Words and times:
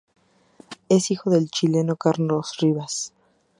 Es 0.89 1.11
hijo 1.11 1.29
del 1.29 1.51
chileno 1.51 1.95
Carlos 1.95 2.57
Rivas. 2.59 3.13